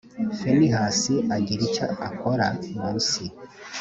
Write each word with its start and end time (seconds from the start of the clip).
finehasi 0.37 1.15
agira 1.35 1.61
icyo 1.69 1.85
akora 2.07 2.47
munsi 2.79 3.23